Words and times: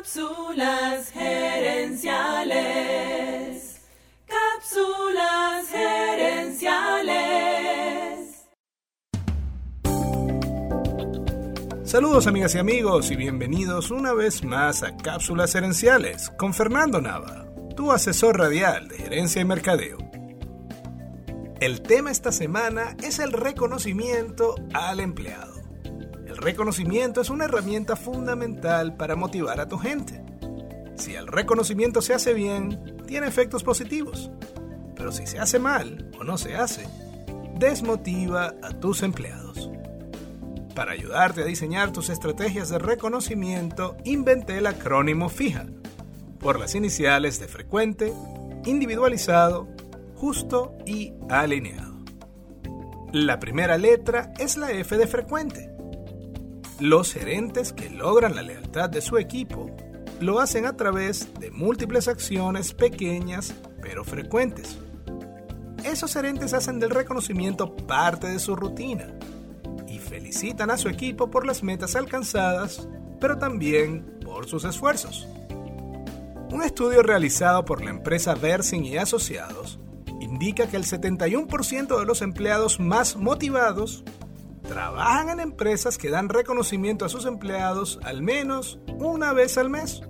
Cápsulas 0.00 1.12
gerenciales. 1.12 2.08
Cápsulas 4.26 5.68
gerenciales. 5.68 7.18
Saludos 11.84 12.26
amigas 12.26 12.54
y 12.54 12.58
amigos 12.58 13.10
y 13.10 13.16
bienvenidos 13.16 13.90
una 13.90 14.14
vez 14.14 14.42
más 14.42 14.82
a 14.82 14.96
Cápsulas 14.96 15.52
Gerenciales 15.52 16.30
con 16.30 16.54
Fernando 16.54 17.02
Nava, 17.02 17.44
tu 17.76 17.92
asesor 17.92 18.38
radial 18.38 18.88
de 18.88 18.96
gerencia 18.96 19.42
y 19.42 19.44
mercadeo. 19.44 19.98
El 21.60 21.82
tema 21.82 22.10
esta 22.10 22.32
semana 22.32 22.96
es 23.02 23.18
el 23.18 23.32
reconocimiento 23.32 24.54
al 24.72 25.00
empleado. 25.00 25.59
El 26.30 26.36
reconocimiento 26.36 27.20
es 27.20 27.28
una 27.28 27.46
herramienta 27.46 27.96
fundamental 27.96 28.94
para 28.94 29.16
motivar 29.16 29.60
a 29.60 29.66
tu 29.66 29.78
gente. 29.78 30.22
Si 30.94 31.16
el 31.16 31.26
reconocimiento 31.26 32.02
se 32.02 32.14
hace 32.14 32.34
bien, 32.34 33.02
tiene 33.04 33.26
efectos 33.26 33.64
positivos. 33.64 34.30
Pero 34.94 35.10
si 35.10 35.26
se 35.26 35.40
hace 35.40 35.58
mal 35.58 36.08
o 36.20 36.22
no 36.22 36.38
se 36.38 36.54
hace, 36.54 36.86
desmotiva 37.58 38.54
a 38.62 38.70
tus 38.78 39.02
empleados. 39.02 39.72
Para 40.72 40.92
ayudarte 40.92 41.42
a 41.42 41.46
diseñar 41.46 41.90
tus 41.90 42.10
estrategias 42.10 42.68
de 42.68 42.78
reconocimiento, 42.78 43.96
inventé 44.04 44.58
el 44.58 44.68
acrónimo 44.68 45.30
FIJA, 45.30 45.66
por 46.38 46.60
las 46.60 46.76
iniciales 46.76 47.40
de 47.40 47.48
frecuente, 47.48 48.12
individualizado, 48.64 49.66
justo 50.14 50.78
y 50.86 51.12
alineado. 51.28 51.96
La 53.12 53.40
primera 53.40 53.76
letra 53.78 54.32
es 54.38 54.56
la 54.56 54.70
F 54.70 54.96
de 54.96 55.08
frecuente 55.08 55.70
los 56.80 57.12
gerentes 57.12 57.72
que 57.72 57.90
logran 57.90 58.34
la 58.34 58.42
lealtad 58.42 58.88
de 58.88 59.02
su 59.02 59.18
equipo 59.18 59.70
lo 60.18 60.40
hacen 60.40 60.66
a 60.66 60.76
través 60.76 61.28
de 61.38 61.50
múltiples 61.50 62.08
acciones 62.08 62.72
pequeñas 62.72 63.54
pero 63.82 64.04
frecuentes. 64.04 64.78
Esos 65.84 66.12
gerentes 66.12 66.52
hacen 66.54 66.78
del 66.78 66.90
reconocimiento 66.90 67.76
parte 67.76 68.28
de 68.28 68.38
su 68.38 68.56
rutina 68.56 69.14
y 69.86 69.98
felicitan 69.98 70.70
a 70.70 70.76
su 70.76 70.88
equipo 70.88 71.30
por 71.30 71.46
las 71.46 71.62
metas 71.62 71.96
alcanzadas, 71.96 72.88
pero 73.18 73.38
también 73.38 74.18
por 74.24 74.46
sus 74.46 74.64
esfuerzos. 74.64 75.26
Un 76.50 76.62
estudio 76.62 77.02
realizado 77.02 77.64
por 77.64 77.82
la 77.82 77.90
empresa 77.90 78.34
Versing 78.34 78.84
y 78.84 78.96
Asociados 78.96 79.78
indica 80.20 80.66
que 80.66 80.76
el 80.76 80.84
71% 80.84 81.98
de 81.98 82.06
los 82.06 82.22
empleados 82.22 82.80
más 82.80 83.16
motivados 83.16 84.04
trabajan 84.70 85.30
en 85.30 85.40
empresas 85.40 85.98
que 85.98 86.10
dan 86.10 86.28
reconocimiento 86.28 87.04
a 87.04 87.08
sus 87.08 87.26
empleados 87.26 87.98
al 88.04 88.22
menos 88.22 88.78
una 89.00 89.32
vez 89.32 89.58
al 89.58 89.68
mes. 89.68 90.00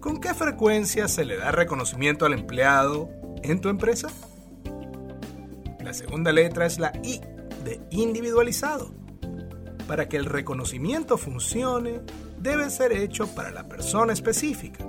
¿Con 0.00 0.20
qué 0.20 0.34
frecuencia 0.34 1.06
se 1.06 1.24
le 1.24 1.36
da 1.36 1.52
reconocimiento 1.52 2.26
al 2.26 2.32
empleado 2.32 3.08
en 3.44 3.60
tu 3.60 3.68
empresa? 3.68 4.08
La 5.78 5.94
segunda 5.94 6.32
letra 6.32 6.66
es 6.66 6.80
la 6.80 6.92
I 7.04 7.20
de 7.62 7.80
individualizado. 7.90 8.92
Para 9.86 10.08
que 10.08 10.16
el 10.16 10.24
reconocimiento 10.24 11.16
funcione, 11.16 12.00
debe 12.38 12.68
ser 12.68 12.90
hecho 12.90 13.28
para 13.28 13.52
la 13.52 13.68
persona 13.68 14.12
específica. 14.12 14.84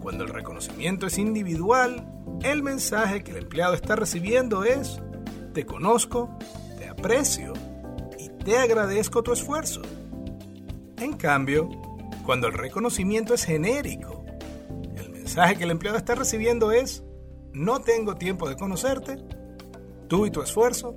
Cuando 0.00 0.22
el 0.22 0.30
reconocimiento 0.30 1.08
es 1.08 1.18
individual, 1.18 2.06
el 2.44 2.62
mensaje 2.62 3.24
que 3.24 3.32
el 3.32 3.38
empleado 3.38 3.74
está 3.74 3.96
recibiendo 3.96 4.62
es, 4.62 5.00
te 5.52 5.66
conozco, 5.66 6.38
aprecio 6.98 7.52
y 8.18 8.28
te 8.44 8.58
agradezco 8.58 9.22
tu 9.22 9.32
esfuerzo. 9.32 9.82
En 10.98 11.14
cambio, 11.14 11.68
cuando 12.24 12.48
el 12.48 12.54
reconocimiento 12.54 13.34
es 13.34 13.44
genérico, 13.44 14.24
el 14.96 15.10
mensaje 15.10 15.56
que 15.56 15.64
el 15.64 15.70
empleado 15.70 15.98
está 15.98 16.14
recibiendo 16.14 16.72
es, 16.72 17.04
no 17.52 17.80
tengo 17.80 18.16
tiempo 18.16 18.48
de 18.48 18.56
conocerte, 18.56 19.18
tú 20.08 20.26
y 20.26 20.30
tu 20.30 20.42
esfuerzo 20.42 20.96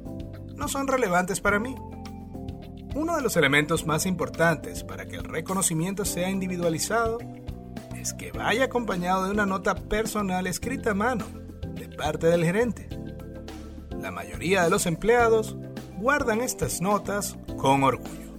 no 0.55 0.67
son 0.67 0.87
relevantes 0.87 1.41
para 1.41 1.59
mí. 1.59 1.75
Uno 2.95 3.15
de 3.15 3.21
los 3.21 3.37
elementos 3.37 3.85
más 3.85 4.05
importantes 4.05 4.83
para 4.83 5.05
que 5.05 5.17
el 5.17 5.23
reconocimiento 5.23 6.05
sea 6.05 6.29
individualizado 6.29 7.19
es 7.95 8.13
que 8.13 8.31
vaya 8.31 8.65
acompañado 8.65 9.25
de 9.25 9.31
una 9.31 9.45
nota 9.45 9.75
personal 9.75 10.47
escrita 10.47 10.91
a 10.91 10.95
mano 10.95 11.25
de 11.75 11.87
parte 11.89 12.27
del 12.27 12.43
gerente. 12.43 12.89
La 14.01 14.11
mayoría 14.11 14.63
de 14.63 14.69
los 14.69 14.85
empleados 14.85 15.57
guardan 15.99 16.39
estas 16.39 16.79
notas 16.79 17.37
con 17.57 17.83
orgullo. 17.83 18.31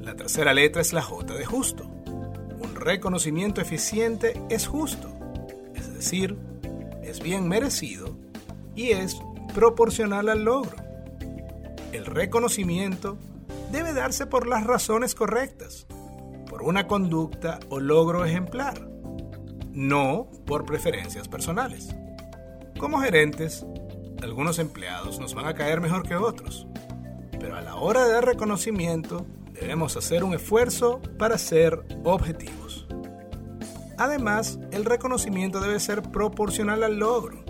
La 0.00 0.16
tercera 0.16 0.54
letra 0.54 0.80
es 0.80 0.94
la 0.94 1.02
J 1.02 1.34
de 1.34 1.44
justo. 1.44 1.84
Un 1.84 2.74
reconocimiento 2.74 3.60
eficiente 3.60 4.40
es 4.48 4.66
justo, 4.66 5.10
es 5.74 5.92
decir, 5.92 6.38
es 7.02 7.20
bien 7.20 7.48
merecido 7.48 8.16
y 8.74 8.92
es 8.92 9.20
proporcional 9.54 10.30
al 10.30 10.44
logro. 10.44 10.76
El 11.92 12.06
reconocimiento 12.06 13.18
debe 13.70 13.92
darse 13.92 14.26
por 14.26 14.46
las 14.46 14.64
razones 14.64 15.14
correctas, 15.14 15.86
por 16.48 16.62
una 16.62 16.86
conducta 16.86 17.60
o 17.68 17.78
logro 17.78 18.24
ejemplar, 18.24 18.88
no 19.72 20.30
por 20.46 20.64
preferencias 20.64 21.28
personales. 21.28 21.94
Como 22.78 23.00
gerentes, 23.00 23.66
algunos 24.22 24.58
empleados 24.58 25.18
nos 25.18 25.34
van 25.34 25.46
a 25.46 25.54
caer 25.54 25.80
mejor 25.80 26.06
que 26.06 26.16
otros, 26.16 26.66
pero 27.38 27.56
a 27.56 27.60
la 27.60 27.76
hora 27.76 28.04
de 28.04 28.12
dar 28.12 28.24
reconocimiento 28.24 29.26
debemos 29.52 29.96
hacer 29.96 30.24
un 30.24 30.34
esfuerzo 30.34 31.00
para 31.18 31.38
ser 31.38 31.84
objetivos. 32.04 32.86
Además, 33.98 34.58
el 34.72 34.84
reconocimiento 34.84 35.60
debe 35.60 35.78
ser 35.78 36.02
proporcional 36.02 36.82
al 36.82 36.98
logro. 36.98 37.44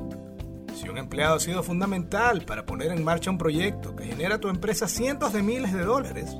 Si 0.75 0.89
un 0.89 0.99
empleado 0.99 1.37
ha 1.37 1.41
sido 1.41 1.63
fundamental 1.63 2.43
para 2.43 2.67
poner 2.67 2.91
en 2.91 3.05
marcha 3.05 3.31
un 3.31 3.39
proyecto 3.39 3.95
que 3.95 4.05
genera 4.05 4.37
a 4.37 4.41
tu 4.41 4.49
empresa 4.49 4.89
cientos 4.89 5.33
de 5.33 5.43
miles 5.43 5.73
de 5.73 5.85
dólares, 5.85 6.37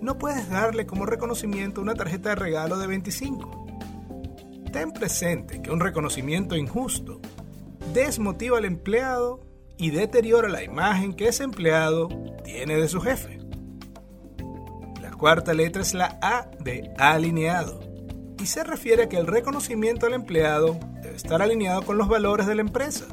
no 0.00 0.18
puedes 0.18 0.48
darle 0.50 0.86
como 0.86 1.06
reconocimiento 1.06 1.80
una 1.80 1.94
tarjeta 1.94 2.30
de 2.30 2.34
regalo 2.36 2.78
de 2.78 2.86
25. 2.86 3.66
Ten 4.70 4.92
presente 4.92 5.62
que 5.62 5.70
un 5.70 5.80
reconocimiento 5.80 6.56
injusto 6.56 7.20
desmotiva 7.94 8.58
al 8.58 8.64
empleado 8.64 9.40
y 9.78 9.90
deteriora 9.90 10.48
la 10.48 10.64
imagen 10.64 11.14
que 11.14 11.28
ese 11.28 11.44
empleado 11.44 12.08
tiene 12.42 12.76
de 12.76 12.88
su 12.88 13.00
jefe. 13.00 13.38
La 15.00 15.12
cuarta 15.12 15.54
letra 15.54 15.80
es 15.80 15.94
la 15.94 16.18
A 16.20 16.50
de 16.58 16.92
alineado 16.98 17.80
y 18.42 18.46
se 18.46 18.64
refiere 18.64 19.04
a 19.04 19.08
que 19.08 19.16
el 19.16 19.28
reconocimiento 19.28 20.06
al 20.06 20.12
empleado 20.12 20.78
debe 21.02 21.16
estar 21.16 21.40
alineado 21.40 21.82
con 21.82 21.96
los 21.96 22.08
valores 22.08 22.46
de 22.46 22.56
la 22.56 22.62
empresa. 22.62 23.06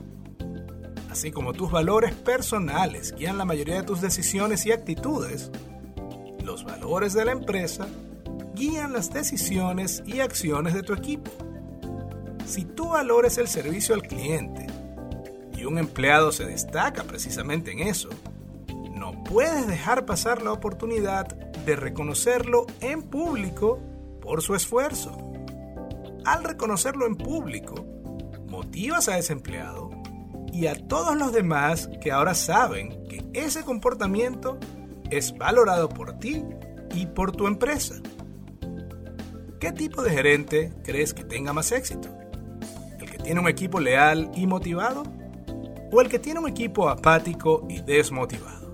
Así 1.11 1.31
como 1.31 1.53
tus 1.53 1.71
valores 1.71 2.13
personales 2.15 3.13
guían 3.15 3.37
la 3.37 3.45
mayoría 3.45 3.75
de 3.75 3.83
tus 3.83 4.01
decisiones 4.01 4.65
y 4.65 4.71
actitudes, 4.71 5.51
los 6.43 6.63
valores 6.63 7.13
de 7.13 7.25
la 7.25 7.33
empresa 7.33 7.87
guían 8.55 8.93
las 8.93 9.13
decisiones 9.13 10.01
y 10.07 10.21
acciones 10.21 10.73
de 10.73 10.81
tu 10.81 10.93
equipo. 10.93 11.29
Si 12.45 12.65
tu 12.65 12.89
valor 12.89 13.25
es 13.25 13.37
el 13.37 13.47
servicio 13.47 13.93
al 13.93 14.01
cliente 14.01 14.60
y 15.61 15.65
un 15.65 15.77
empleado 15.77 16.31
se 16.31 16.45
destaca 16.45 17.03
precisamente 17.03 17.71
en 17.71 17.79
eso, 17.79 18.09
no 18.95 19.23
puedes 19.23 19.67
dejar 19.67 20.05
pasar 20.05 20.41
la 20.41 20.51
oportunidad 20.51 21.27
de 21.27 21.75
reconocerlo 21.75 22.65
en 22.79 23.03
público 23.03 23.79
por 24.21 24.41
su 24.41 24.55
esfuerzo. 24.55 25.15
Al 26.25 26.43
reconocerlo 26.43 27.05
en 27.05 27.15
público, 27.15 27.85
motivas 28.47 29.07
a 29.07 29.19
ese 29.19 29.33
empleado 29.33 29.91
y 30.51 30.65
a 30.65 30.75
todos 30.75 31.15
los 31.15 31.31
demás 31.31 31.89
que 32.01 32.11
ahora 32.11 32.33
saben 32.33 33.03
que 33.07 33.23
ese 33.33 33.63
comportamiento 33.63 34.57
es 35.11 35.37
valorado 35.37 35.89
por 35.89 36.17
ti 36.17 36.43
y 36.95 37.05
por 37.05 37.31
tu 37.31 37.45
empresa. 37.45 37.95
¿Qué 39.59 39.71
tipo 39.71 40.01
de 40.01 40.09
gerente 40.09 40.73
crees 40.83 41.13
que 41.13 41.23
tenga 41.23 41.53
más 41.53 41.71
éxito? 41.71 42.09
¿El 42.99 43.11
que 43.11 43.19
tiene 43.19 43.39
un 43.39 43.47
equipo 43.47 43.79
leal 43.79 44.31
y 44.35 44.47
motivado? 44.47 45.20
O 45.91 46.01
el 46.01 46.09
que 46.09 46.19
tiene 46.19 46.39
un 46.39 46.47
equipo 46.47 46.89
apático 46.89 47.65
y 47.69 47.81
desmotivado. 47.81 48.73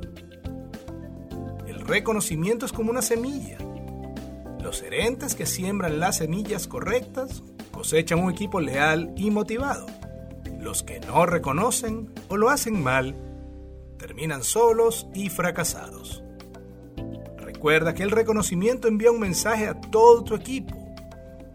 El 1.66 1.82
reconocimiento 1.82 2.66
es 2.66 2.72
como 2.72 2.92
una 2.92 3.02
semilla. 3.02 3.58
Los 4.62 4.82
gerentes 4.82 5.34
que 5.36 5.46
siembran 5.46 6.00
las 6.00 6.18
semillas 6.18 6.68
correctas 6.68 7.44
cosechan 7.72 8.20
un 8.20 8.32
equipo 8.32 8.60
leal 8.60 9.14
y 9.16 9.32
motivado. 9.32 9.88
Los 10.60 10.84
que 10.84 11.00
no 11.00 11.26
reconocen 11.26 12.14
o 12.28 12.38
lo 12.38 12.50
hacen 12.50 12.82
mal 12.82 13.16
terminan 13.98 14.44
solos 14.44 15.08
y 15.14 15.30
fracasados. 15.30 16.24
Recuerda 17.38 17.94
que 17.96 18.04
el 18.04 18.12
reconocimiento 18.12 18.88
envía 18.88 19.12
un 19.12 19.20
mensaje 19.20 19.68
a 19.68 19.80
todo 19.80 20.24
tu 20.24 20.36
equipo, 20.36 20.76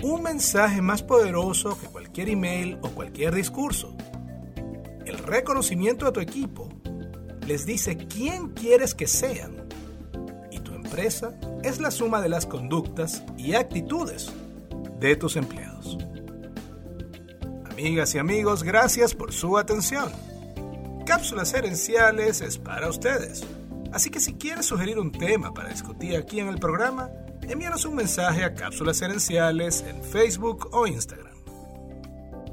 un 0.03 0.23
mensaje 0.23 0.83
más 0.83 1.03
poderoso 1.03 1.79
que 1.79 1.87
cualquier 1.87 2.31
email 2.31 2.79
o 2.83 2.89
cualquier 2.89 3.35
discurso 3.35 3.95
el 5.07 5.19
reconocimiento 5.19 6.07
a 6.07 6.13
tu 6.13 6.21
equipo 6.21 6.69
les 7.47 7.67
dice 7.67 7.97
quién 7.97 8.51
quieres 8.51 8.95
que 8.95 9.07
sean 9.07 9.69
y 10.51 10.61
tu 10.61 10.75
empresa 10.75 11.35
es 11.63 11.81
la 11.81 11.91
suma 11.91 12.21
de 12.21 12.29
las 12.29 12.47
conductas 12.47 13.23
y 13.37 13.55
actitudes 13.55 14.33
de 15.01 15.17
tus 15.17 15.37
empleados. 15.37 15.99
Amigas 17.71 18.15
y 18.15 18.19
amigos, 18.19 18.63
gracias 18.63 19.15
por 19.15 19.33
su 19.33 19.59
atención. 19.59 20.13
Cápsulas 21.05 21.53
Herenciales 21.53 22.41
es 22.41 22.59
para 22.59 22.89
ustedes. 22.89 23.45
Así 23.93 24.11
que 24.11 24.21
si 24.21 24.35
quieres 24.35 24.67
sugerir 24.67 24.99
un 24.99 25.11
tema 25.11 25.53
para 25.53 25.69
discutir 25.69 26.17
aquí 26.17 26.41
en 26.41 26.49
el 26.49 26.59
programa, 26.59 27.11
envíanos 27.43 27.85
un 27.85 27.97
mensaje 27.97 28.45
a 28.45 28.55
Cápsulas 28.55 29.03
Herenciales 29.03 29.85
en 29.87 30.03
Facebook 30.03 30.69
o 30.73 30.87
Instagram. 30.87 31.32